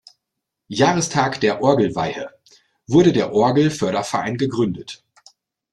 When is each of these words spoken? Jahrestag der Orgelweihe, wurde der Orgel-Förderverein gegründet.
Jahrestag 0.67 1.39
der 1.41 1.61
Orgelweihe, 1.61 2.33
wurde 2.87 3.13
der 3.13 3.33
Orgel-Förderverein 3.33 4.35
gegründet. 4.35 5.05